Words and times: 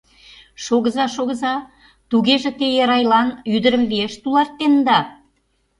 Шогыза-шогыза, 0.63 1.55
тугеже 2.09 2.49
те 2.59 2.65
Эрайлан 2.81 3.27
ӱдырым 3.55 3.83
виеш 3.91 4.13
тулартенда? 4.21 4.99